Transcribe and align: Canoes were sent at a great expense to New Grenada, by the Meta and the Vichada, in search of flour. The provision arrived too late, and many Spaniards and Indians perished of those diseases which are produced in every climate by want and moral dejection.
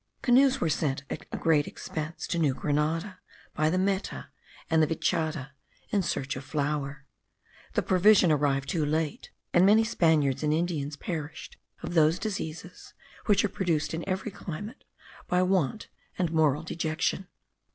Canoes 0.23 0.59
were 0.59 0.67
sent 0.67 1.03
at 1.11 1.27
a 1.31 1.37
great 1.37 1.67
expense 1.67 2.25
to 2.25 2.39
New 2.39 2.55
Grenada, 2.55 3.19
by 3.53 3.69
the 3.69 3.77
Meta 3.77 4.29
and 4.67 4.81
the 4.81 4.87
Vichada, 4.87 5.51
in 5.91 6.01
search 6.01 6.35
of 6.35 6.43
flour. 6.43 7.05
The 7.75 7.83
provision 7.83 8.31
arrived 8.31 8.67
too 8.67 8.83
late, 8.83 9.29
and 9.53 9.63
many 9.63 9.83
Spaniards 9.83 10.41
and 10.41 10.51
Indians 10.55 10.97
perished 10.97 11.57
of 11.83 11.93
those 11.93 12.17
diseases 12.17 12.95
which 13.27 13.45
are 13.45 13.49
produced 13.49 13.93
in 13.93 14.03
every 14.09 14.31
climate 14.31 14.85
by 15.27 15.43
want 15.43 15.87
and 16.17 16.31
moral 16.33 16.63
dejection. 16.63 17.27